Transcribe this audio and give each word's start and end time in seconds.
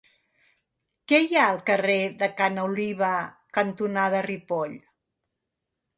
Què 1.11 1.17
hi 1.25 1.37
ha 1.41 1.43
al 1.49 1.59
carrer 1.67 1.99
Ca 2.39 2.49
n'Oliva 2.55 3.11
cantonada 3.59 4.27
Ripoll? 4.31 4.77